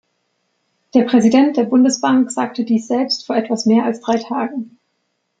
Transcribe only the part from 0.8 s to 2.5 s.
Der Präsident der Bundesbank